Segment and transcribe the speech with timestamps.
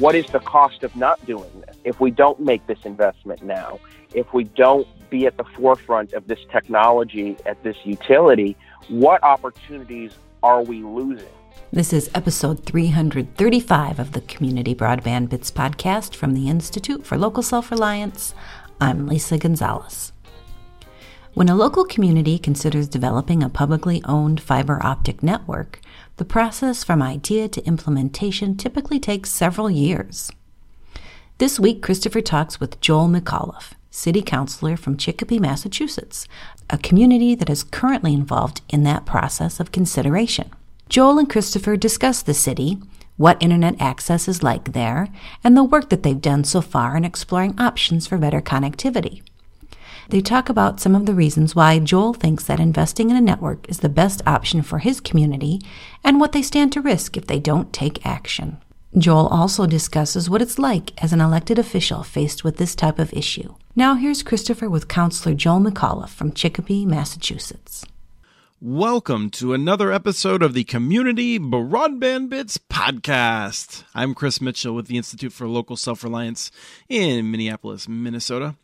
[0.00, 1.76] what is the cost of not doing this?
[1.84, 3.78] If we don't make this investment now,
[4.14, 8.56] if we don't be at the forefront of this technology at this utility,
[8.88, 10.12] what opportunities
[10.42, 11.28] are we losing?
[11.70, 17.42] This is episode 335 of the Community Broadband Bits podcast from the Institute for Local
[17.42, 18.34] Self Reliance.
[18.80, 20.12] I'm Lisa Gonzalez.
[21.34, 25.78] When a local community considers developing a publicly owned fiber optic network,
[26.20, 30.30] the process from idea to implementation typically takes several years.
[31.38, 36.28] This week, Christopher talks with Joel McAuliffe, City Councilor from Chicopee, Massachusetts,
[36.68, 40.50] a community that is currently involved in that process of consideration.
[40.90, 42.76] Joel and Christopher discuss the city,
[43.16, 45.08] what internet access is like there,
[45.42, 49.22] and the work that they've done so far in exploring options for better connectivity.
[50.10, 53.68] They talk about some of the reasons why Joel thinks that investing in a network
[53.68, 55.60] is the best option for his community
[56.02, 58.58] and what they stand to risk if they don't take action.
[58.98, 63.12] Joel also discusses what it's like as an elected official faced with this type of
[63.12, 63.54] issue.
[63.76, 67.84] Now here's Christopher with Councilor Joel McAuliffe from Chicopee, Massachusetts.
[68.62, 73.84] Welcome to another episode of the Community Broadband Bits podcast.
[73.94, 76.50] I'm Chris Mitchell with the Institute for Local Self Reliance
[76.88, 78.56] in Minneapolis, Minnesota.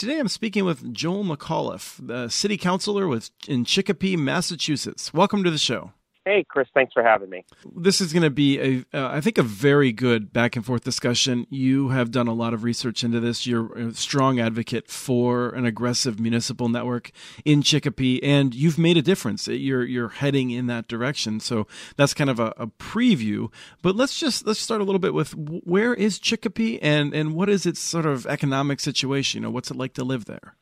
[0.00, 5.12] Today I'm speaking with Joel McAuliffe, the city councilor with in Chicopee, Massachusetts.
[5.12, 5.92] Welcome to the show.
[6.26, 7.46] Hey, Chris, thanks for having me.
[7.74, 10.84] This is going to be a, uh, I think, a very good back and forth
[10.84, 11.46] discussion.
[11.48, 13.46] You have done a lot of research into this.
[13.46, 17.10] You're a strong advocate for an aggressive municipal network
[17.46, 19.48] in Chicopee, and you've made a difference.
[19.48, 21.40] You're you're heading in that direction.
[21.40, 23.50] So that's kind of a, a preview.
[23.80, 27.48] But let's just let's start a little bit with where is Chicopee, and and what
[27.48, 29.38] is its sort of economic situation?
[29.38, 30.56] You know, what's it like to live there?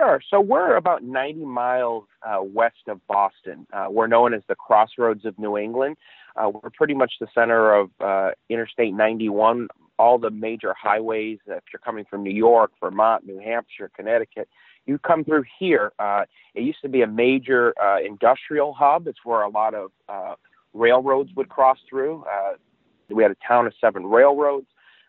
[0.00, 0.22] Sure.
[0.30, 3.66] So we're about 90 miles uh, west of Boston.
[3.70, 5.98] Uh, we're known as the crossroads of New England.
[6.36, 9.68] Uh, we're pretty much the center of uh, Interstate 91,
[9.98, 11.38] all the major highways.
[11.46, 14.48] If you're coming from New York, Vermont, New Hampshire, Connecticut,
[14.86, 15.92] you come through here.
[15.98, 16.22] Uh,
[16.54, 19.06] it used to be a major uh, industrial hub.
[19.06, 19.90] It's where a lot of
[20.72, 22.24] railroads would cross through.
[23.10, 24.66] we had a town of seven railroads.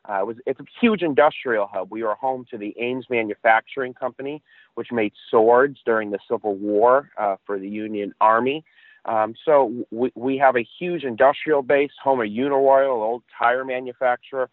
[0.10, 1.92] Uh, it was it's a huge industrial hub.
[1.92, 4.42] We were home to the Ames Manufacturing Company,
[4.76, 8.64] which made swords during the Civil War uh, for the Union Army.
[9.06, 14.50] Um, so we, we have a huge industrial base, home of Uniroyal, old tire manufacturer.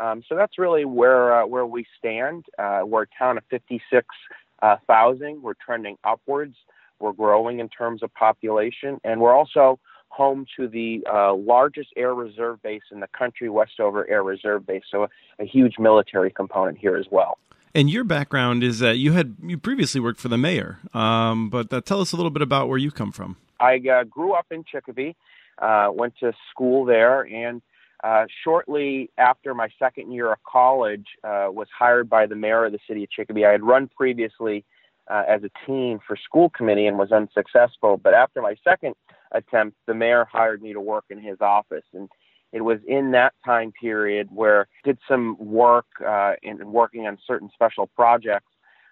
[0.00, 2.44] Um, so that's really where uh, where we stand.
[2.58, 4.16] Uh, we're a town of 56,000.
[4.62, 6.54] Uh, we're trending upwards.
[7.00, 9.78] We're growing in terms of population, and we're also
[10.18, 14.82] home to the uh, largest air reserve base in the country, Westover Air Reserve Base.
[14.90, 15.08] So a,
[15.38, 17.38] a, huge military component here as well.
[17.72, 21.72] And your background is that you had you previously worked for the mayor, um, but
[21.72, 23.36] uh, tell us a little bit about where you come from.
[23.60, 25.14] I uh, grew up in Chicopee,
[25.62, 27.62] uh, went to school there, and
[28.02, 32.72] uh, shortly after my second year of college, uh, was hired by the mayor of
[32.72, 33.44] the city of Chicopee.
[33.44, 34.64] I had run previously
[35.10, 38.94] as a team for school committee and was unsuccessful, but after my second
[39.32, 41.84] attempt, the mayor hired me to work in his office.
[41.92, 42.08] And
[42.52, 47.18] it was in that time period where I did some work uh, in, working on
[47.26, 48.48] certain special projects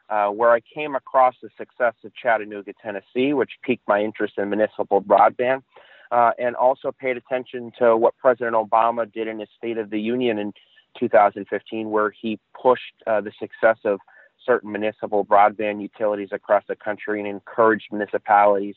[0.08, 4.48] uh, where I came across the success of Chattanooga, Tennessee, which piqued my interest in
[4.48, 5.62] municipal broadband,
[6.12, 10.00] uh, and also paid attention to what President Obama did in his State of the
[10.00, 10.52] Union in
[10.98, 13.98] 2015, where he pushed uh, the success of
[14.46, 18.76] certain municipal broadband utilities across the country and encouraged municipalities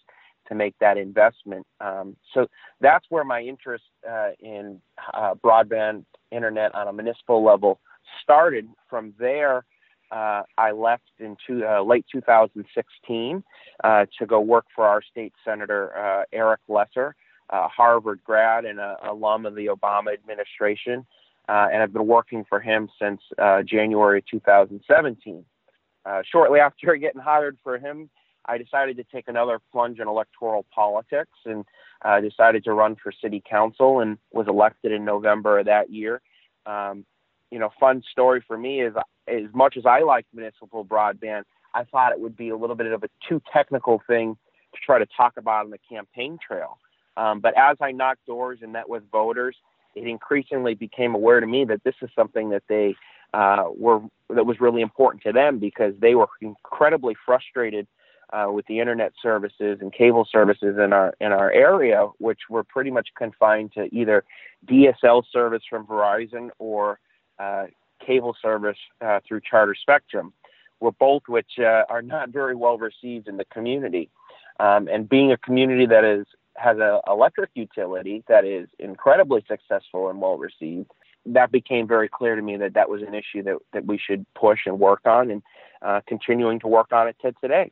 [0.50, 1.66] to make that investment.
[1.80, 2.48] Um, so
[2.82, 4.82] that's where my interest uh, in
[5.14, 7.80] uh, broadband internet on a municipal level
[8.24, 8.68] started.
[8.90, 9.64] From there,
[10.12, 13.44] uh, I left in two, uh, late 2016
[13.84, 17.16] uh, to go work for our state senator uh, Eric Lesser,
[17.52, 21.06] a Harvard grad and a alum of the Obama administration,
[21.48, 23.22] and I've been working for him since
[23.66, 25.46] January 2017.
[26.32, 28.10] Shortly after getting hired for him,
[28.46, 31.66] I decided to take another plunge in electoral politics and
[32.04, 36.22] uh, decided to run for city council and was elected in November of that year.
[36.66, 37.06] Um,
[37.52, 38.94] you know, fun story for me is
[39.28, 41.44] as much as I like municipal broadband,
[41.74, 44.38] I thought it would be a little bit of a too technical thing
[44.74, 46.80] to try to talk about on the campaign trail.
[47.18, 49.56] Um, but as I knocked doors and met with voters,
[49.96, 52.96] it increasingly became aware to me that this is something that they
[53.34, 57.88] uh, were that was really important to them because they were incredibly frustrated
[58.32, 62.64] uh, with the internet services and cable services in our in our area, which were
[62.64, 64.24] pretty much confined to either
[64.68, 67.00] DSL service from Verizon or
[67.40, 67.66] uh,
[68.06, 70.34] cable service uh, through Charter Spectrum,
[70.80, 74.10] were both which uh, are not very well received in the community.
[74.60, 80.10] Um, and being a community that is has an electric utility that is incredibly successful
[80.10, 80.92] and well received,
[81.26, 84.26] that became very clear to me that that was an issue that, that we should
[84.34, 85.42] push and work on and
[85.82, 87.72] uh, continuing to work on it to today.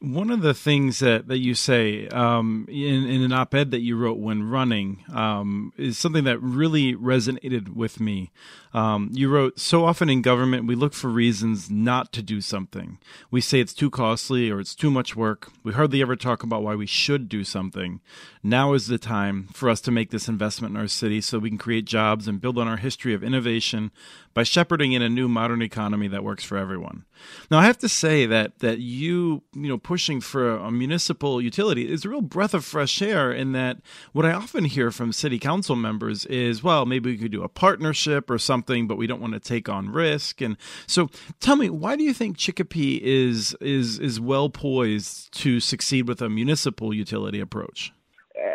[0.00, 3.82] One of the things that, that you say um, in, in an op ed that
[3.82, 8.30] you wrote when running um, is something that really resonated with me.
[8.72, 12.98] Um, you wrote, So often in government, we look for reasons not to do something.
[13.30, 15.50] We say it's too costly or it's too much work.
[15.62, 18.00] We hardly ever talk about why we should do something.
[18.42, 21.50] Now is the time for us to make this investment in our city so we
[21.50, 23.90] can create jobs and build on our history of innovation
[24.32, 27.04] by shepherding in a new modern economy that works for everyone.
[27.50, 31.92] Now, I have to say that that you you know pushing for a, municipal utility
[31.92, 33.32] is a real breath of fresh air.
[33.32, 33.78] In that,
[34.12, 37.48] what I often hear from city council members is, well, maybe we could do a
[37.48, 40.40] partnership or something, but we don't want to take on risk.
[40.40, 40.56] And
[40.86, 41.08] so,
[41.40, 46.22] tell me, why do you think Chicopee is is is well poised to succeed with
[46.22, 47.92] a municipal utility approach?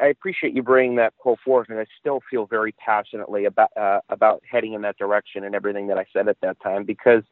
[0.01, 3.99] I appreciate you bringing that quote forth, and I still feel very passionately about uh,
[4.09, 7.23] about heading in that direction and everything that I said at that time because,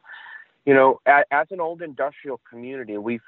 [0.64, 3.20] you know, as, an old industrial community, we've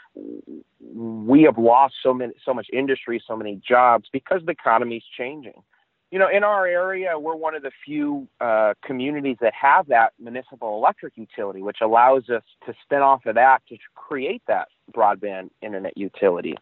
[0.81, 5.63] we have lost so many so much industry, so many jobs because the economy's changing.
[6.11, 10.13] You know, in our area, we're one of the few uh, communities that have that
[10.21, 15.51] municipal electric utility, which allows us to spin off of that to create that broadband
[15.63, 16.55] internet utility.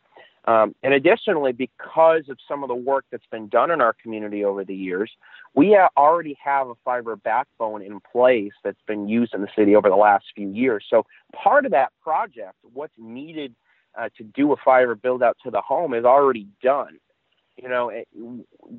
[0.47, 4.45] Um, and additionally, because of some of the work that's been done in our community
[4.45, 5.11] over the years,
[5.55, 9.89] we already have a fiber backbone in place that's been used in the city over
[9.89, 10.85] the last few years.
[10.91, 13.55] So part of that project, what's needed
[13.99, 16.99] uh, to do a fiber build out to the home, is already done.
[17.57, 18.09] You know, it,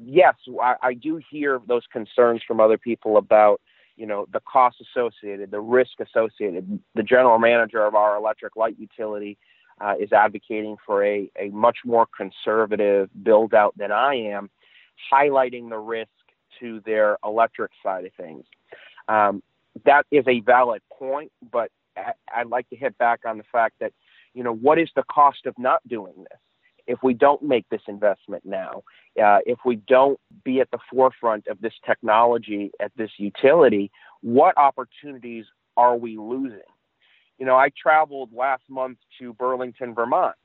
[0.06, 3.60] yes, I, I do hear those concerns from other people about
[3.96, 6.80] you know the cost associated, the risk associated.
[6.94, 9.38] The general manager of our electric light utility
[9.82, 14.50] uh, is advocating for a, a much more conservative build out than I am,
[15.12, 16.10] highlighting the risk
[16.60, 18.46] to their electric side of things.
[19.08, 19.44] Um,
[19.86, 21.70] that is a valid point, but
[22.34, 23.92] I'd like to hit back on the fact that,
[24.34, 26.40] you know, what is the cost of not doing this?
[26.88, 28.84] If we don't make this investment now,
[29.22, 34.58] uh, if we don't be at the forefront of this technology at this utility, what
[34.58, 35.46] opportunities
[35.78, 36.60] are we losing?
[37.38, 40.36] You know, I traveled last month to Burlington, Vermont.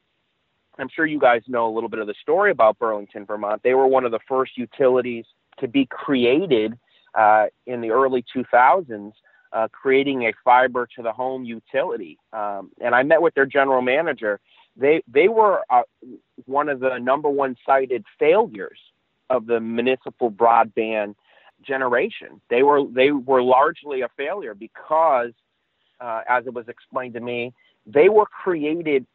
[0.78, 3.62] I'm sure you guys know a little bit of the story about Burlington, Vermont.
[3.62, 5.24] They were one of the first utilities
[5.58, 6.78] to be created
[7.14, 9.12] uh, in the early 2000s,
[9.52, 12.18] uh, creating a fiber to the home utility.
[12.32, 14.40] Um, and I met with their general manager.
[14.76, 15.82] They they were uh,
[16.46, 18.78] one of the number one cited failures
[19.28, 21.16] of the municipal broadband
[21.62, 22.40] generation.
[22.48, 25.32] They were they were largely a failure because
[26.00, 27.52] uh, as it was explained to me,
[27.86, 29.06] they were created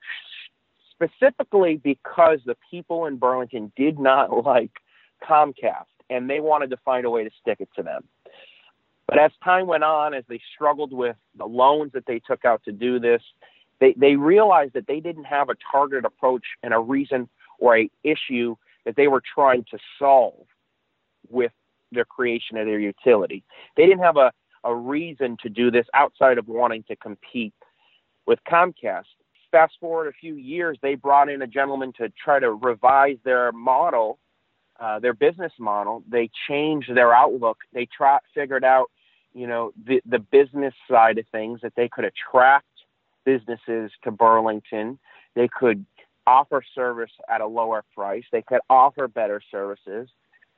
[0.92, 4.72] specifically because the people in Burlington did not like
[5.24, 8.04] Comcast and they wanted to find a way to stick it to them.
[9.08, 12.64] But as time went on, as they struggled with the loans that they took out
[12.66, 13.22] to do this,
[13.80, 17.30] they, they realized that they didn't have a targeted approach and a reason
[17.60, 18.56] or a issue
[18.86, 20.46] that they were trying to solve
[21.30, 21.52] with
[21.92, 23.44] their creation of their utility.
[23.78, 24.32] They didn't have a,
[24.66, 27.54] a reason to do this outside of wanting to compete
[28.26, 29.06] with Comcast.
[29.52, 33.52] Fast forward a few years, they brought in a gentleman to try to revise their
[33.54, 34.20] model,
[34.80, 36.04] uh, their business model.
[36.10, 37.60] They changed their outlook.
[37.74, 38.92] They try, figured out,
[39.34, 42.66] you know, the, the business side of things that they could attract
[43.24, 45.00] businesses to Burlington.
[45.36, 45.86] They could
[46.28, 48.24] offer service at a lower price.
[48.32, 50.10] They could offer better services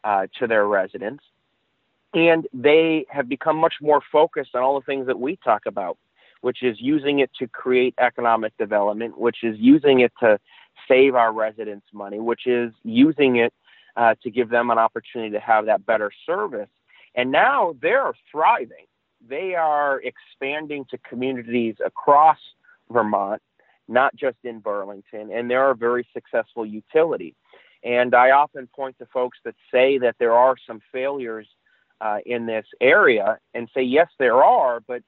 [0.04, 1.24] uh, to their residents
[2.18, 5.98] and they have become much more focused on all the things that we talk about,
[6.42, 10.40] which is using it to create economic development, which is using it to
[10.88, 13.54] save our residents money, which is using it
[13.96, 16.70] uh, to give them an opportunity to have that better service.
[17.16, 18.86] And now they're thriving.
[19.28, 22.38] They are expanding to communities across
[22.92, 23.42] Vermont,
[23.88, 27.36] not just in Burlington, and they're a very successful utility.
[27.84, 31.48] And I often point to folks that say that there are some failures
[32.02, 35.02] uh, in this area and say yes there are but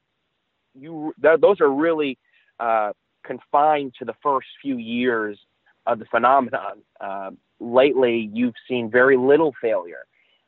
[0.74, 2.18] you th- those are really
[2.60, 2.92] uh,
[3.24, 5.40] confined to the first few years
[5.86, 6.82] of the phenomenon.
[7.00, 10.06] Uh, lately you've seen very little failure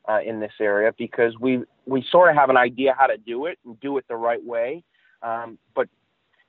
[0.08, 3.46] uh, in this area because we we sort of have an idea how to do
[3.46, 4.82] it and do it the right way.
[5.22, 5.88] Um, but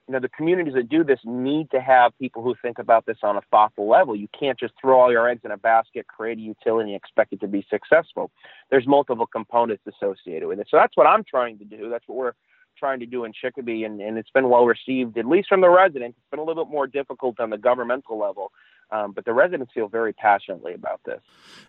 [0.08, 3.18] you know the communities that do this need to have people who think about this
[3.24, 4.16] on a thoughtful level.
[4.16, 7.32] You can't just throw all your eggs in a basket, create a utility, and expect
[7.32, 8.30] it to be successful.
[8.70, 10.68] There's multiple components associated with it.
[10.70, 11.90] So that's what I'm trying to do.
[11.90, 12.34] That's what we're
[12.78, 15.70] trying to do in Chicopee, and, and it's been well received, at least from the
[15.70, 16.18] residents.
[16.18, 18.52] It's been a little bit more difficult on the governmental level
[18.94, 21.20] Um, but the residents feel very passionately about this.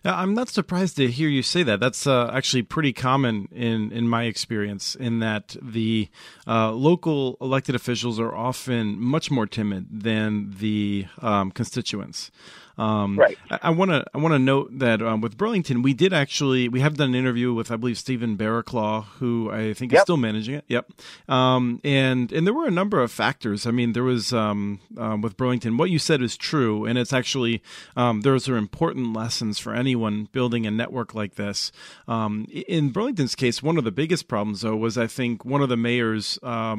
[0.03, 1.79] I'm not surprised to hear you say that.
[1.79, 4.93] That's uh, actually pretty common in in my experience.
[4.93, 6.07] In that the
[6.45, 12.29] uh, local elected officials are often much more timid than the um, constituents.
[12.77, 13.37] Um, right.
[13.49, 16.81] I want to I want to note that um, with Burlington, we did actually we
[16.81, 19.99] have done an interview with I believe Stephen Barraclough, who I think yep.
[19.99, 20.65] is still managing it.
[20.67, 20.91] Yep.
[21.29, 23.65] Um, and and there were a number of factors.
[23.65, 27.13] I mean, there was um, um, with Burlington, what you said is true, and it's
[27.13, 27.61] actually
[27.95, 31.71] um, those are important lessons for anyone building a network like this.
[32.07, 35.77] in Burlington's case, one of the biggest problems though was I think one of the
[35.77, 36.75] mayors uh,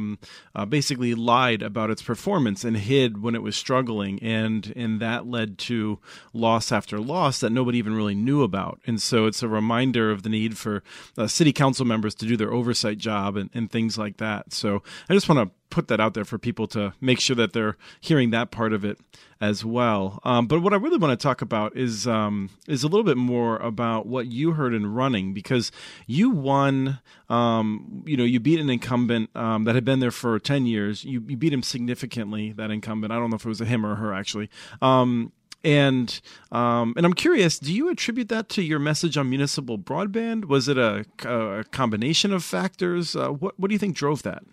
[0.69, 5.59] basically lied about its performance and hid when it was struggling, and and that led
[5.59, 5.86] to
[6.33, 8.81] loss after loss that nobody even really knew about.
[8.87, 10.83] And so it's a reminder of the need for
[11.17, 14.53] uh, city council members to do their oversight job and, and things like that.
[14.53, 17.53] So I just want to put that out there for people to make sure that
[17.53, 18.99] they're hearing that part of it
[19.41, 20.21] as well.
[20.25, 23.17] Um, but what I really want to talk about is um, is a little bit
[23.17, 25.71] more about what you heard in running because
[26.07, 27.01] you won.
[27.29, 31.05] Um, you know, you beat an incumbent um, that had been there for ten years.
[31.05, 32.53] You, you, beat him significantly.
[32.53, 33.13] That incumbent.
[33.13, 34.49] I don't know if it was a him or her actually.
[35.67, 36.21] And
[36.53, 40.45] um, and I'm curious, do you attribute that to your message on municipal broadband?
[40.45, 43.17] Was it a, a combination of factors?
[43.17, 44.45] Uh, what what do you think drove that?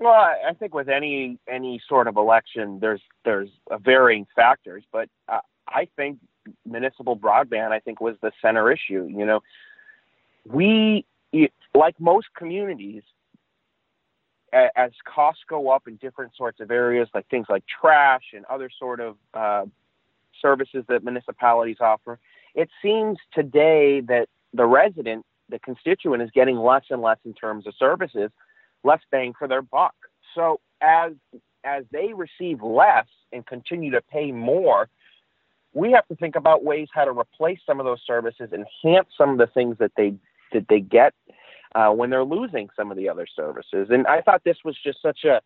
[0.00, 3.50] Well, I think with any any sort of election, there's there's
[3.82, 6.18] varying factors, but uh, I think
[6.66, 9.08] municipal broadband, I think, was the center issue.
[9.08, 9.40] You know,
[10.44, 11.06] we
[11.72, 13.04] like most communities,
[14.52, 18.70] as costs go up in different sorts of areas, like things like trash and other
[18.76, 19.66] sort of uh,
[20.42, 22.18] services that municipalities offer.
[22.54, 27.66] It seems today that the resident, the constituent, is getting less and less in terms
[27.66, 28.30] of services,
[28.84, 29.94] less bang for their buck.
[30.34, 31.12] So as
[31.64, 34.88] as they receive less and continue to pay more,
[35.72, 39.30] we have to think about ways how to replace some of those services, enhance some
[39.30, 40.14] of the things that they
[40.52, 41.14] that they get
[41.74, 43.88] uh, when they're losing some of the other services.
[43.90, 45.40] And I thought this was just such a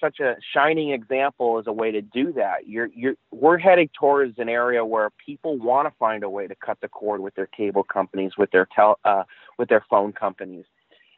[0.00, 2.66] such a shining example as a way to do that.
[2.66, 6.54] You're, you're, we're heading towards an area where people want to find a way to
[6.54, 9.24] cut the cord with their cable companies, with their tel, uh,
[9.58, 10.64] with their phone companies.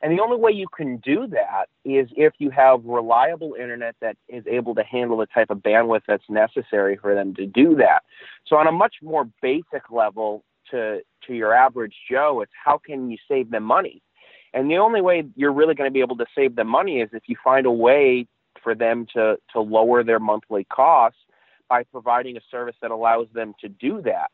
[0.01, 4.17] And the only way you can do that is if you have reliable internet that
[4.29, 8.03] is able to handle the type of bandwidth that's necessary for them to do that.
[8.47, 13.11] So on a much more basic level to to your average Joe, it's how can
[13.11, 14.03] you save them money?
[14.55, 17.11] And the only way you're really going to be able to save them money is
[17.13, 18.27] if you find a way
[18.63, 21.19] for them to, to lower their monthly costs
[21.69, 24.31] by providing a service that allows them to do that.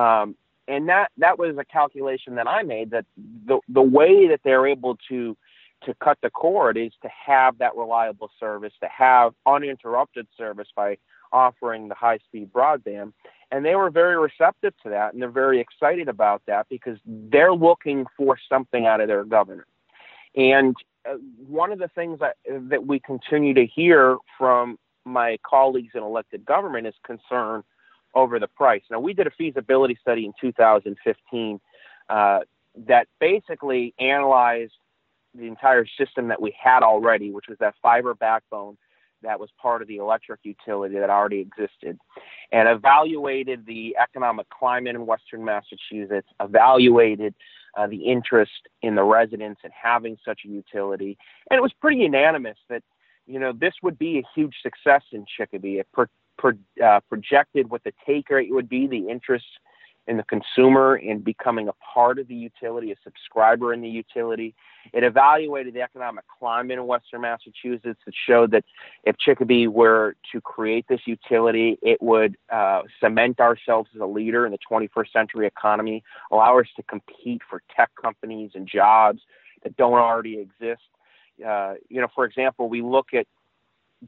[0.00, 0.36] Um,
[0.68, 3.04] and that, that was a calculation that I made that
[3.46, 5.36] the, the way that they're able to,
[5.84, 10.96] to cut the cord is to have that reliable service, to have uninterrupted service by
[11.32, 13.12] offering the high speed broadband.
[13.50, 17.54] And they were very receptive to that and they're very excited about that because they're
[17.54, 19.66] looking for something out of their governor.
[20.36, 20.74] And
[21.08, 21.14] uh,
[21.48, 22.36] one of the things that
[22.70, 27.62] that we continue to hear from my colleagues in elected government is concern
[28.14, 28.82] over the price.
[28.90, 31.60] Now, we did a feasibility study in 2015
[32.08, 32.40] uh,
[32.86, 34.72] that basically analyzed
[35.34, 38.76] the entire system that we had already, which was that fiber backbone
[39.22, 41.98] that was part of the electric utility that already existed,
[42.50, 47.34] and evaluated the economic climate in Western Massachusetts, evaluated
[47.76, 51.16] uh, the interest in the residents in having such a utility.
[51.50, 52.82] And it was pretty unanimous that,
[53.26, 55.78] you know, this would be a huge success in Chicopee.
[55.78, 56.06] It pro-
[56.38, 59.46] pro- uh, projected what the take rate would be, the interest
[60.06, 64.54] in the consumer in becoming a part of the utility, a subscriber in the utility.
[64.92, 68.64] It evaluated the economic climate in Western Massachusetts that showed that
[69.04, 74.44] if Chicopee were to create this utility, it would uh, cement ourselves as a leader
[74.44, 79.20] in the 21st century economy, allow us to compete for tech companies and jobs
[79.62, 80.82] that don't already exist.
[81.46, 83.26] Uh, you know, for example, we look at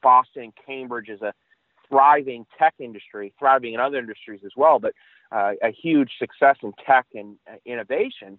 [0.03, 1.33] Boston and Cambridge as a
[1.89, 4.93] thriving tech industry, thriving in other industries as well, but
[5.33, 8.39] uh, a huge success in tech and uh, innovation.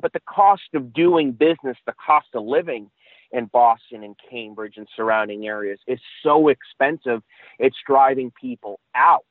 [0.00, 2.90] But the cost of doing business, the cost of living
[3.32, 7.22] in Boston and Cambridge and surrounding areas is so expensive,
[7.58, 9.24] it's driving people out.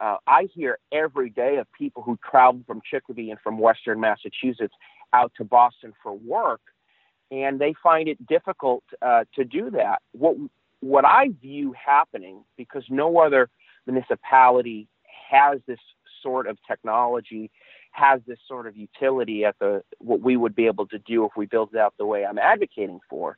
[0.00, 4.74] Uh, I hear every day of people who travel from Chicopee and from Western Massachusetts
[5.12, 6.60] out to Boston for work,
[7.30, 10.02] and they find it difficult uh, to do that.
[10.12, 10.36] What
[10.80, 13.48] what I view happening, because no other
[13.86, 14.88] municipality
[15.30, 15.78] has this
[16.22, 17.50] sort of technology,
[17.92, 21.32] has this sort of utility at the what we would be able to do if
[21.36, 23.36] we built it out the way I'm advocating for.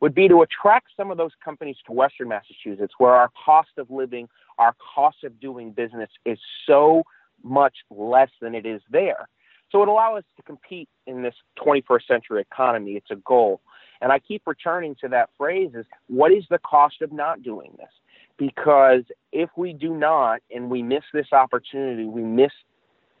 [0.00, 3.90] would be to attract some of those companies to Western Massachusetts, where our cost of
[3.90, 4.28] living,
[4.58, 7.02] our cost of doing business is so
[7.44, 9.28] much less than it is there.
[9.70, 12.92] So it allow us to compete in this 21st century economy.
[12.92, 13.60] It's a goal.
[14.00, 17.72] And I keep returning to that phrase is what is the cost of not doing
[17.78, 17.90] this?
[18.36, 19.02] Because
[19.32, 22.52] if we do not and we miss this opportunity, we miss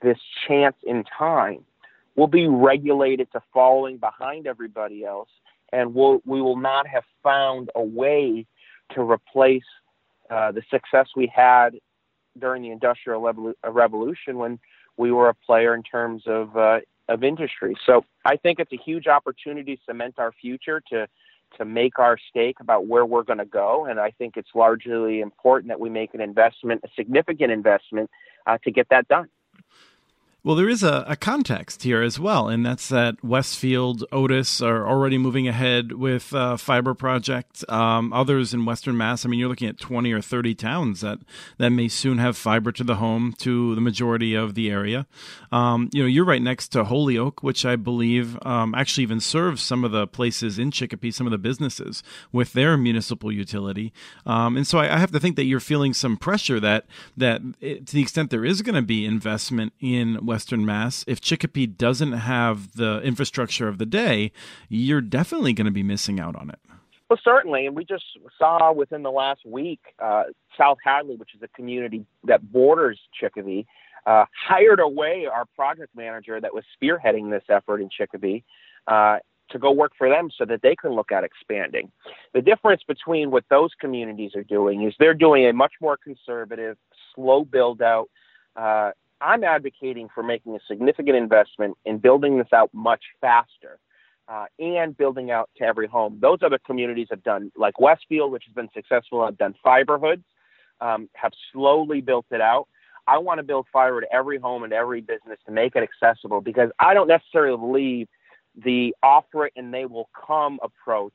[0.02, 1.64] this chance in time,
[2.14, 5.28] we'll be regulated to following behind everybody else
[5.72, 8.46] and we'll, we will not have found a way
[8.94, 9.64] to replace
[10.30, 11.78] uh, the success we had
[12.38, 13.32] during the industrial
[13.64, 14.58] revolution when
[14.96, 17.74] we were a player in terms of uh, of industry.
[17.86, 21.08] So I think it's a huge opportunity to cement our future to
[21.56, 23.86] to make our stake about where we're going to go.
[23.86, 28.10] And I think it's largely important that we make an investment, a significant investment,
[28.46, 29.28] uh, to get that done.
[30.48, 34.88] Well, there is a, a, context here as well, and that's that Westfield, Otis are
[34.88, 37.66] already moving ahead with uh, fiber projects.
[37.68, 41.18] Um, others in Western Mass, I mean, you're looking at 20 or 30 towns that,
[41.58, 45.06] that may soon have fiber to the home to the majority of the area.
[45.52, 49.60] Um, you know, you're right next to Holyoke, which I believe um, actually even serves
[49.60, 52.02] some of the places in Chicopee, some of the businesses
[52.32, 53.92] with their municipal utility.
[54.24, 56.86] Um, and so I, I, have to think that you're feeling some pressure that
[57.18, 61.20] that it, to the extent there is going to be investment in Western Mass, if
[61.20, 64.30] Chicopee doesn't have the infrastructure of the day,
[64.68, 66.60] you're definitely going to be missing out on it.
[67.10, 68.04] Well, certainly, and we just
[68.38, 70.24] saw within the last week, uh,
[70.56, 73.66] South Hadley, which is a community that borders Chicopee,
[74.06, 78.44] uh, hired away our project manager that was spearheading this effort in Chicopee
[78.86, 79.18] uh,
[79.50, 81.90] to go work for them so that they can look at expanding.
[82.32, 86.76] The difference between what those communities are doing is they're doing a much more conservative,
[87.16, 88.08] slow build out,
[88.54, 93.78] uh, I'm advocating for making a significant investment in building this out much faster
[94.28, 96.18] uh, and building out to every home.
[96.20, 100.24] Those other communities have done, like Westfield, which has been successful, have done fiber hoods,
[100.80, 102.68] um, have slowly built it out.
[103.06, 106.42] I want to build fiber to every home and every business to make it accessible
[106.42, 108.08] because I don't necessarily believe
[108.62, 111.14] the offer it and they will come approach,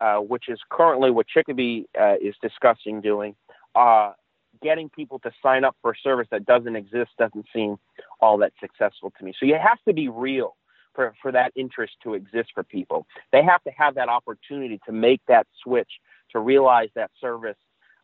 [0.00, 3.36] uh, which is currently what Chicopee uh, is discussing doing,
[3.76, 4.12] uh,
[4.60, 7.76] getting people to sign up for a service that doesn't exist doesn't seem
[8.20, 9.32] all that successful to me.
[9.38, 10.56] So you have to be real
[10.94, 13.06] for, for that interest to exist for people.
[13.32, 15.90] They have to have that opportunity to make that switch
[16.32, 17.56] to realize that service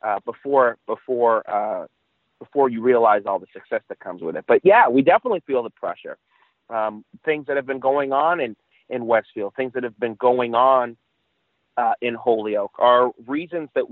[0.02, 1.86] uh, before before uh,
[2.38, 4.44] before you realize all the success that comes with it.
[4.46, 6.18] But yeah, we definitely feel the pressure.
[6.70, 8.56] Um, things that have been going on in
[8.88, 10.96] in Westfield, things that have been going on
[11.76, 13.84] uh, in Holyoke, are reasons that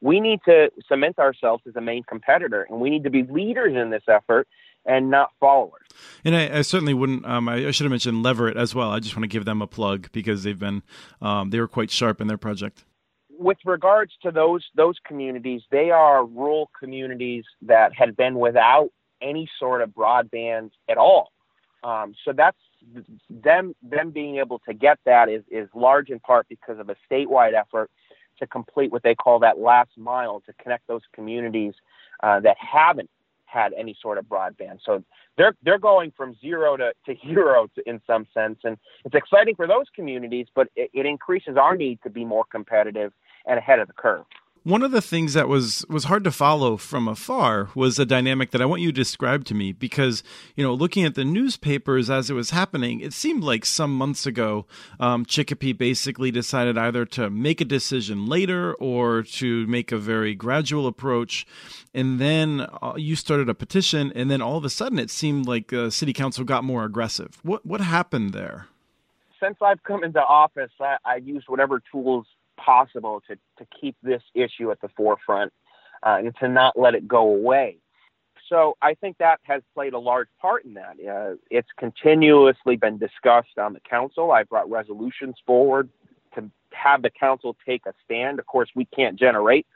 [0.00, 3.74] we need to cement ourselves as a main competitor, and we need to be leaders
[3.74, 4.46] in this effort
[4.86, 5.86] and not followers.
[6.24, 7.26] And I, I certainly wouldn't.
[7.26, 8.90] Um, I, I, should have mentioned Leverett as well.
[8.90, 10.82] I just want to give them a plug because they've been
[11.20, 12.84] um, they were quite sharp in their project.
[13.30, 19.48] With regards to those those communities, they are rural communities that had been without any
[19.58, 21.32] sort of broadband at all.
[21.82, 22.56] Um, so that's
[23.28, 26.96] them them being able to get that is is large in part because of a
[27.10, 27.90] statewide effort
[28.38, 31.74] to complete what they call that last mile to connect those communities
[32.22, 33.10] uh, that haven't
[33.44, 34.78] had any sort of broadband.
[34.84, 35.02] So
[35.36, 39.54] they're they're going from zero to, to hero to, in some sense, and it's exciting
[39.54, 43.12] for those communities, but it, it increases our need to be more competitive
[43.46, 44.24] and ahead of the curve.
[44.68, 48.50] One of the things that was was hard to follow from afar was a dynamic
[48.50, 50.22] that I want you to describe to me because
[50.56, 54.26] you know looking at the newspapers as it was happening, it seemed like some months
[54.26, 54.66] ago
[55.00, 60.34] um, Chicopee basically decided either to make a decision later or to make a very
[60.34, 61.46] gradual approach,
[61.94, 65.46] and then uh, you started a petition, and then all of a sudden it seemed
[65.46, 67.38] like uh, city council got more aggressive.
[67.42, 68.66] What what happened there?
[69.42, 72.26] Since I've come into office, I, I've used whatever tools
[72.58, 75.52] possible to, to keep this issue at the forefront
[76.02, 77.78] uh, and to not let it go away.
[78.48, 80.96] So I think that has played a large part in that.
[80.98, 84.32] Uh, it's continuously been discussed on the council.
[84.32, 85.88] I brought resolutions forward
[86.34, 88.38] to have the council take a stand.
[88.38, 89.66] Of course, we can't generate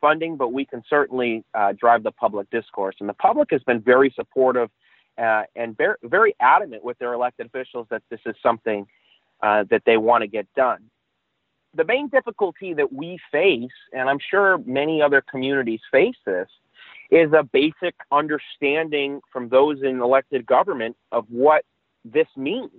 [0.00, 2.96] funding, but we can certainly uh, drive the public discourse.
[3.00, 4.70] And the public has been very supportive
[5.18, 8.86] uh, and very, very adamant with their elected officials that this is something
[9.42, 10.90] uh, that they want to get done
[11.74, 16.48] the main difficulty that we face, and I'm sure many other communities face this,
[17.10, 21.64] is a basic understanding from those in elected government of what
[22.04, 22.70] this means.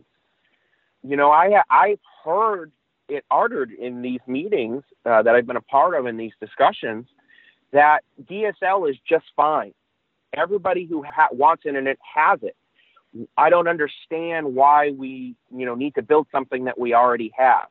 [1.04, 2.72] You know, I I've heard
[3.10, 7.08] it uttered in these meetings uh, that I've been a part of in these discussions
[7.74, 9.74] that DSL is just fine.
[10.34, 12.56] Everybody who ha- wants internet has it.
[13.38, 17.68] I don't understand why we, you know, need to build something that we already have.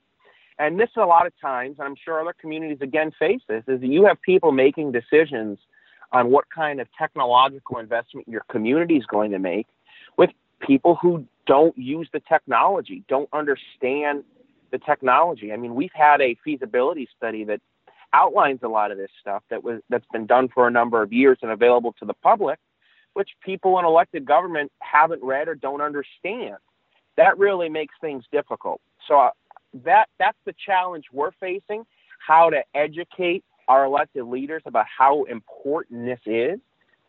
[0.61, 3.81] And this, a lot of times, and I'm sure other communities again face this, is
[3.81, 5.59] that you have people making decisions
[6.13, 9.67] on what kind of technological investment your community is going to make
[10.19, 10.29] with
[10.61, 14.23] people who don't use the technology, don't understand
[14.71, 15.51] the technology.
[15.51, 17.63] I mean, we've had a feasibility study that
[18.13, 21.11] outlines a lot of this stuff that was that's been done for a number of
[21.11, 22.59] years and available to the public,
[23.15, 26.57] which people in elected government haven't read or don't understand.
[27.17, 28.83] That really makes things difficult.
[29.09, 29.31] So uh,
[29.85, 31.85] that that's the challenge we're facing:
[32.27, 36.59] how to educate our elected leaders about how important this is,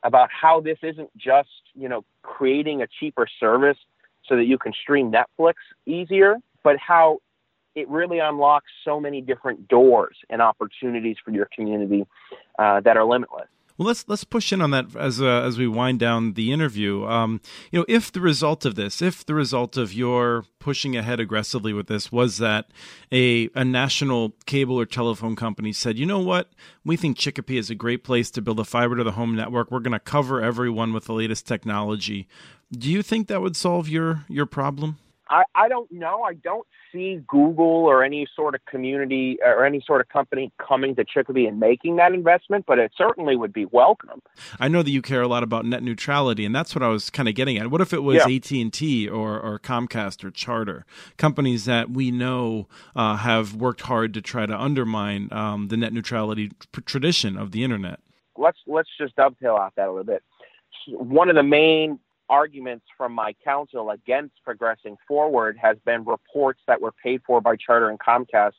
[0.03, 3.77] about how this isn't just you know creating a cheaper service
[4.27, 7.19] so that you can stream Netflix easier, but how
[7.75, 12.05] it really unlocks so many different doors and opportunities for your community
[12.59, 13.47] uh, that are limitless.
[13.81, 17.03] Well, let's let's push in on that as uh, as we wind down the interview.
[17.03, 17.41] Um,
[17.71, 21.73] you know, if the result of this, if the result of your pushing ahead aggressively
[21.73, 22.67] with this was that
[23.11, 26.51] a a national cable or telephone company said, you know what,
[26.85, 29.71] we think Chicopee is a great place to build a fiber to the home network.
[29.71, 32.27] We're going to cover everyone with the latest technology.
[32.71, 34.99] Do you think that would solve your your problem?
[35.31, 36.23] I, I don't know.
[36.23, 40.93] I don't see Google or any sort of community or any sort of company coming
[40.95, 44.21] to Chicopee and making that investment, but it certainly would be welcome.
[44.59, 47.09] I know that you care a lot about net neutrality, and that's what I was
[47.09, 47.71] kind of getting at.
[47.71, 48.35] What if it was yeah.
[48.35, 53.81] AT and T or, or Comcast or Charter, companies that we know uh, have worked
[53.81, 56.51] hard to try to undermine um, the net neutrality
[56.85, 58.01] tradition of the internet?
[58.37, 60.23] Let's let's just dovetail off that a little bit.
[60.87, 61.99] One of the main
[62.31, 67.55] arguments from my council against progressing forward has been reports that were paid for by
[67.57, 68.53] Charter and Comcast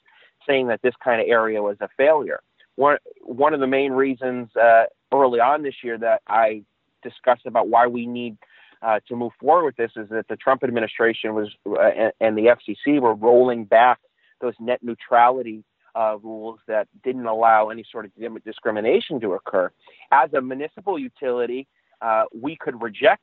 [0.46, 2.40] saying that this kind of area was a failure.
[2.76, 6.62] One one of the main reasons uh, early on this year that I
[7.02, 8.36] discussed about why we need
[8.82, 12.54] uh, to move forward with this is that the Trump administration was uh, and the
[12.56, 13.98] FCC were rolling back
[14.40, 19.70] those net neutrality uh, rules that didn't allow any sort of discrimination to occur.
[20.10, 21.68] As a municipal utility,
[22.00, 23.22] uh, we could reject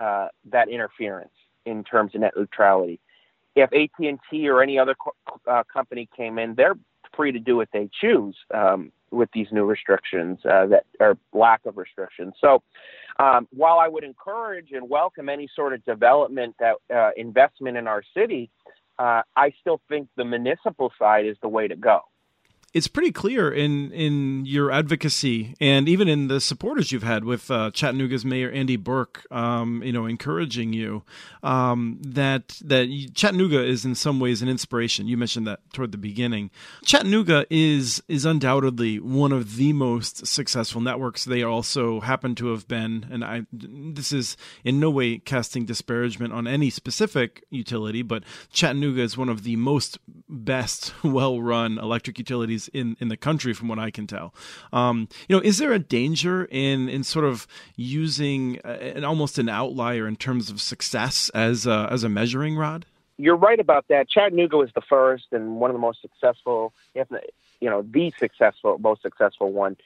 [0.00, 1.32] uh, that interference
[1.66, 3.00] in terms of net neutrality.
[3.54, 5.14] If AT&T or any other co-
[5.46, 6.76] uh, company came in, they're
[7.14, 11.64] free to do what they choose um, with these new restrictions uh, that or lack
[11.66, 12.34] of restrictions.
[12.40, 12.62] So,
[13.18, 17.88] um, while I would encourage and welcome any sort of development that uh, investment in
[17.88, 18.48] our city,
[18.98, 22.02] uh, I still think the municipal side is the way to go
[22.74, 27.50] it's pretty clear in in your advocacy and even in the supporters you've had with
[27.50, 31.02] uh, Chattanooga's Mayor Andy Berke, um, you know, encouraging you
[31.42, 35.08] um, that that Chattanooga is in some ways an inspiration.
[35.08, 36.50] You mentioned that toward the beginning.
[36.84, 41.24] Chattanooga is is undoubtedly one of the most successful networks.
[41.24, 46.34] They also happen to have been, and I this is in no way casting disparagement
[46.34, 52.18] on any specific utility, but Chattanooga is one of the most best well run electric
[52.18, 54.34] utilities in in the country, from what I can tell.
[54.72, 59.48] Um, you know, is there a danger in in sort of using an almost an
[59.48, 62.86] outlier in terms of success as a, as a measuring rod?
[63.18, 64.08] You're right about that.
[64.08, 67.08] Chattanooga was the first and one of the most successful, if
[67.60, 69.76] you know, the successful, most successful one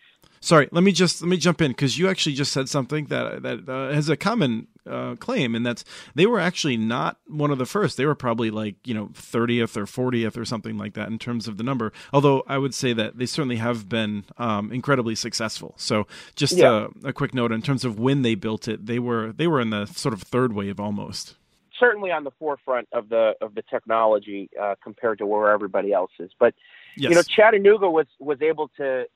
[0.41, 3.43] sorry let me just let me jump in because you actually just said something that
[3.43, 7.59] that uh, has a common uh, claim and that's they were actually not one of
[7.59, 7.97] the first.
[7.97, 11.49] They were probably like you know 30th or 40th or something like that in terms
[11.49, 11.93] of the number.
[12.13, 15.75] Although i would say that they certainly have been um, incredibly successful.
[15.77, 16.89] So just yeah.
[17.05, 19.61] a, a quick note in terms of when they built it they were they were
[19.61, 21.37] in the sort of third wave almost.
[21.79, 26.13] Certainly on the forefront of the of the technology uh, compared to where everybody else
[26.19, 26.31] is.
[26.39, 26.55] But
[26.97, 27.11] yes.
[27.11, 29.07] you know chattanooga was was able to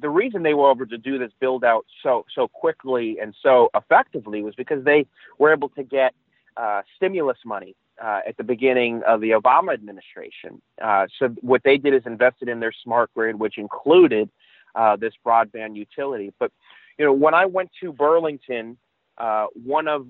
[0.00, 3.68] the reason they were able to do this build out so so quickly and so
[3.74, 5.06] effectively was because they
[5.38, 6.14] were able to get
[6.56, 10.60] uh, stimulus money uh, at the beginning of the Obama administration.
[10.82, 14.30] Uh, so what they did is invested in their smart grid, which included
[14.74, 16.32] uh, this broadband utility.
[16.38, 16.52] But
[16.98, 18.76] you know, when I went to Burlington,
[19.18, 20.06] uh, one of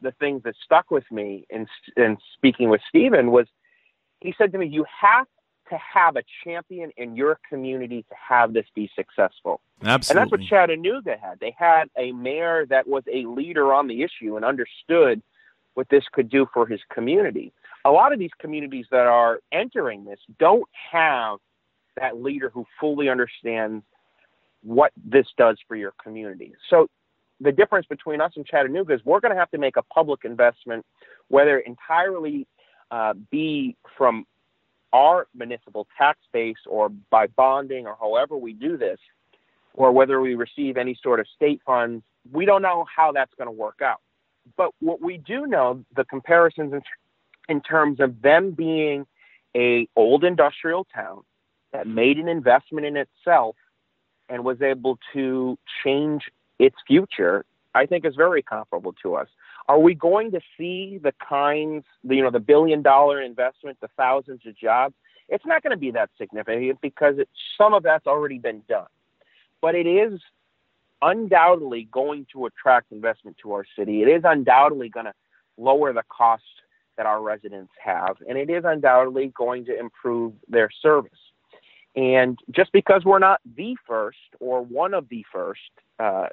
[0.00, 3.46] the things that stuck with me in, in speaking with Stephen was
[4.20, 5.26] he said to me, "You have
[5.72, 9.62] to have a champion in your community to have this be successful.
[9.82, 10.10] Absolutely.
[10.10, 11.40] And that's what Chattanooga had.
[11.40, 15.22] They had a mayor that was a leader on the issue and understood
[15.72, 17.54] what this could do for his community.
[17.86, 21.38] A lot of these communities that are entering this don't have
[21.96, 23.82] that leader who fully understands
[24.62, 26.52] what this does for your community.
[26.68, 26.86] So
[27.40, 30.20] the difference between us and Chattanooga is we're going to have to make a public
[30.24, 30.84] investment,
[31.28, 32.46] whether entirely
[32.90, 34.26] uh, be from
[34.92, 38.98] our municipal tax base or by bonding or however we do this,
[39.74, 43.46] or whether we receive any sort of state funds, we don't know how that's going
[43.46, 44.00] to work out.
[44.56, 46.82] But what we do know, the comparisons in,
[47.48, 49.06] in terms of them being
[49.56, 51.22] a old industrial town
[51.72, 53.56] that made an investment in itself
[54.28, 59.28] and was able to change its future, I think is very comparable to us.
[59.68, 63.88] Are we going to see the kinds, the, you know, the billion dollar investment, the
[63.96, 64.94] thousands of jobs?
[65.28, 68.86] It's not going to be that significant because it, some of that's already been done.
[69.60, 70.20] But it is
[71.00, 74.02] undoubtedly going to attract investment to our city.
[74.02, 75.14] It is undoubtedly going to
[75.56, 76.42] lower the cost
[76.96, 81.10] that our residents have, and it is undoubtedly going to improve their service.
[81.94, 85.60] And just because we're not the first or one of the first
[85.98, 86.26] uh,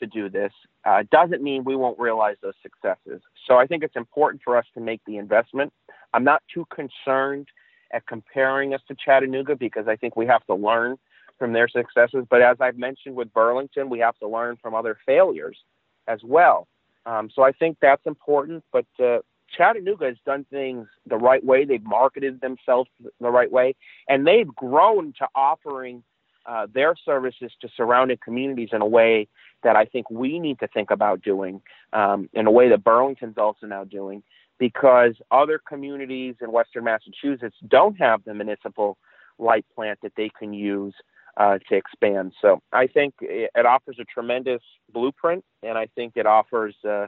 [0.00, 0.52] to do this
[0.84, 3.22] uh, doesn't mean we won't realize those successes.
[3.46, 5.72] So I think it's important for us to make the investment.
[6.12, 7.48] I'm not too concerned
[7.92, 10.96] at comparing us to Chattanooga because I think we have to learn
[11.38, 12.24] from their successes.
[12.28, 15.58] But as I've mentioned with Burlington, we have to learn from other failures
[16.06, 16.68] as well.
[17.06, 18.62] Um, so I think that's important.
[18.72, 19.18] But uh,
[19.56, 21.64] Chattanooga has done things the right way.
[21.64, 23.74] They've marketed themselves the right way,
[24.08, 26.02] and they've grown to offering
[26.46, 29.28] uh, their services to surrounding communities in a way
[29.62, 31.60] that I think we need to think about doing,
[31.92, 34.22] um, in a way that Burlington's also now doing,
[34.58, 38.96] because other communities in Western Massachusetts don't have the municipal
[39.38, 40.94] light plant that they can use
[41.36, 42.32] uh, to expand.
[42.40, 47.06] So I think it, offers a tremendous blueprint, and I think it offers uh,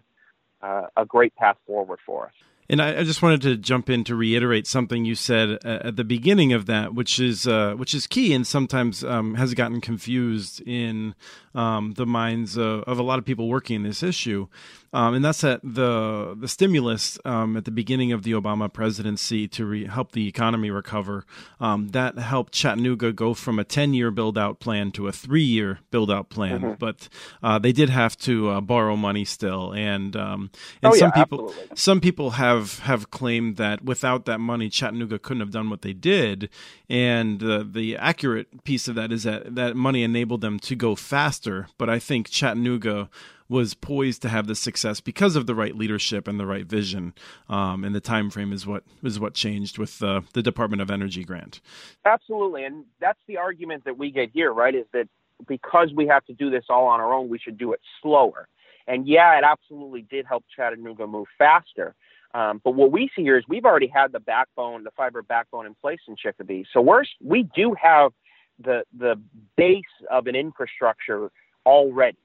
[0.62, 2.32] uh, a great path forward for us.
[2.68, 6.04] And I, I, just wanted to jump in to reiterate something you said at the
[6.04, 10.62] beginning of that, which is uh, which is key and sometimes um, has gotten confused
[10.62, 11.14] in
[11.54, 14.48] um, the minds of, of, a lot of people working in this issue.
[14.92, 19.48] Um, and that's that the the stimulus um, at the beginning of the Obama presidency
[19.48, 21.24] to re- help the economy recover
[21.60, 25.42] um, that helped Chattanooga go from a ten year build out plan to a three
[25.42, 26.60] year build out plan.
[26.60, 26.74] Mm-hmm.
[26.78, 27.08] But
[27.42, 30.50] uh, they did have to uh, borrow money still, and um,
[30.82, 31.76] and oh, some yeah, people absolutely.
[31.76, 35.94] some people have have claimed that without that money, Chattanooga couldn't have done what they
[35.94, 36.50] did.
[36.90, 40.94] And uh, the accurate piece of that is that that money enabled them to go
[40.94, 41.68] faster.
[41.78, 43.08] But I think Chattanooga
[43.52, 47.12] was poised to have this success because of the right leadership and the right vision.
[47.50, 50.90] Um, and the time frame is what is what changed with uh, the Department of
[50.90, 51.60] Energy grant.
[52.04, 54.74] Absolutely, and that's the argument that we get here, right?
[54.74, 55.08] Is that
[55.46, 58.48] because we have to do this all on our own, we should do it slower.
[58.86, 61.94] And yeah, it absolutely did help Chattanooga move faster.
[62.34, 65.66] Um, but what we see here is we've already had the backbone, the fiber backbone
[65.66, 66.64] in place in Chicopee.
[66.72, 68.12] So we're we do have
[68.58, 69.20] the the
[69.56, 71.30] base of an infrastructure
[71.66, 72.16] already.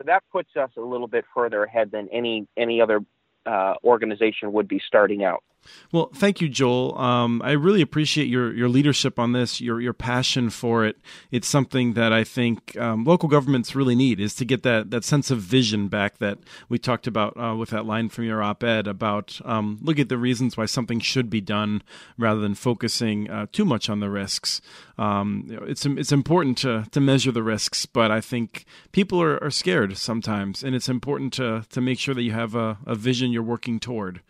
[0.00, 3.04] So that puts us a little bit further ahead than any any other
[3.44, 5.44] uh, organization would be starting out.
[5.92, 6.96] Well, thank you, Joel.
[6.98, 10.96] Um, I really appreciate your your leadership on this, your your passion for it.
[11.30, 15.04] It's something that I think um, local governments really need is to get that that
[15.04, 18.86] sense of vision back that we talked about uh, with that line from your op-ed
[18.86, 21.82] about um, look at the reasons why something should be done
[22.16, 24.60] rather than focusing uh, too much on the risks.
[24.96, 29.50] Um, it's it's important to to measure the risks, but I think people are, are
[29.50, 33.32] scared sometimes, and it's important to to make sure that you have a, a vision
[33.32, 34.20] you're working toward.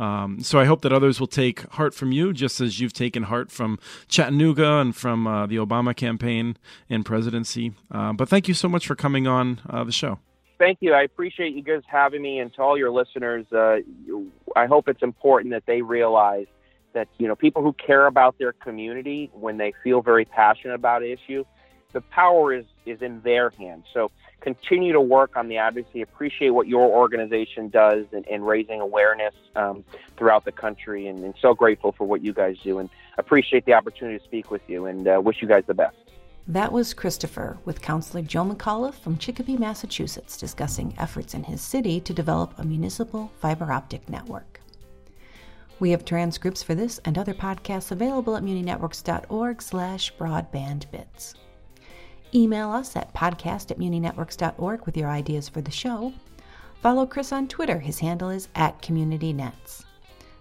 [0.00, 3.24] Um, so I hope that others will take heart from you, just as you've taken
[3.24, 6.56] heart from Chattanooga and from uh, the Obama campaign
[6.88, 7.74] and presidency.
[7.90, 10.18] Uh, but thank you so much for coming on uh, the show.
[10.58, 10.94] Thank you.
[10.94, 13.76] I appreciate you guys having me, and to all your listeners, uh,
[14.56, 16.46] I hope it's important that they realize
[16.94, 21.02] that you know people who care about their community when they feel very passionate about
[21.02, 21.44] an issue,
[21.92, 23.84] the power is is in their hands.
[23.92, 26.02] So continue to work on the advocacy.
[26.02, 29.84] Appreciate what your organization does in, in raising awareness um,
[30.16, 32.78] throughout the country, and, and, so grateful for what you guys do.
[32.78, 35.96] And appreciate the opportunity to speak with you, and uh, wish you guys the best.
[36.48, 42.00] That was Christopher with Councilor Joe McAuliffe from Chicopee, Massachusetts, discussing efforts in his city
[42.00, 44.60] to develop a municipal fiber optic network.
[45.78, 51.34] We have transcripts for this and other podcasts available at muninetworks.org slash broadbandbits.
[52.34, 56.12] Email us at podcast at muninetworks.org with your ideas for the show.
[56.80, 57.78] Follow Chris on Twitter.
[57.78, 59.84] His handle is at CommunityNets.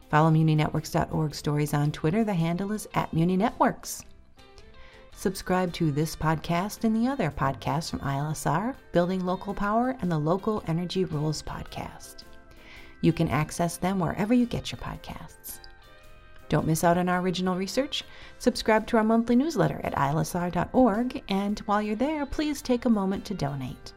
[0.09, 2.23] Follow muninetworks.org stories on Twitter.
[2.23, 4.03] The handle is at muninetworks.
[5.15, 10.17] Subscribe to this podcast and the other podcasts from ILSR, Building Local Power, and the
[10.17, 12.23] Local Energy Rules podcast.
[13.01, 15.59] You can access them wherever you get your podcasts.
[16.49, 18.03] Don't miss out on our original research.
[18.39, 23.23] Subscribe to our monthly newsletter at ilsr.org, and while you're there, please take a moment
[23.25, 23.93] to donate.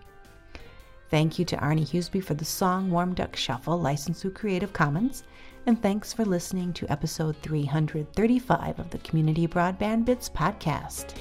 [1.10, 5.24] Thank you to Arne Huseby for the song Warm Duck Shuffle, licensed through Creative Commons,
[5.66, 11.14] and thanks for listening to episode 335 of the Community Broadband Bits podcast.